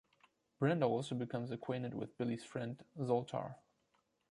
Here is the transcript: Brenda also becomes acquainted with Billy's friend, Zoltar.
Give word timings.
Brenda 0.59 0.87
also 0.87 1.13
becomes 1.13 1.51
acquainted 1.51 1.93
with 1.93 2.17
Billy's 2.17 2.43
friend, 2.43 2.83
Zoltar. 2.97 3.57